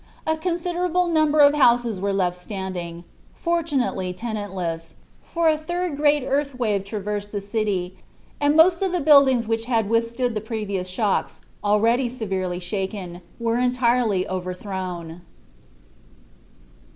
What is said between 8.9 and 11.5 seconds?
the buildings which had withstood the previous shocks,